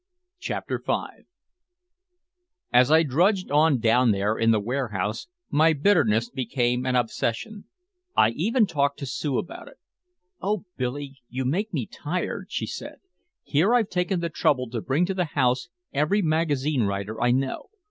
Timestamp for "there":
4.09-4.35